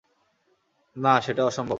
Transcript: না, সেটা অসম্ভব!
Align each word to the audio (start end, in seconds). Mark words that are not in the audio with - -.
না, 0.95 1.13
সেটা 1.21 1.41
অসম্ভব! 1.45 1.69